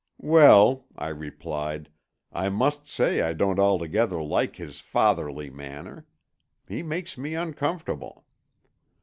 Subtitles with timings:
[0.23, 1.87] "Well," I replied,
[2.33, 6.07] "I must say I don't altogether like his fatherly manner.
[6.67, 8.25] He makes me uncomfortable."